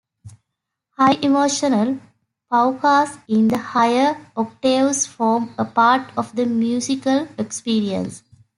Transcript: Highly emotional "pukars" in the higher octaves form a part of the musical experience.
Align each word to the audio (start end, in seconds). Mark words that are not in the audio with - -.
Highly 0.97 1.23
emotional 1.25 1.99
"pukars" 2.51 3.19
in 3.27 3.49
the 3.49 3.59
higher 3.59 4.17
octaves 4.35 5.05
form 5.05 5.53
a 5.59 5.65
part 5.65 6.11
of 6.17 6.35
the 6.35 6.47
musical 6.47 7.27
experience. 7.37 8.23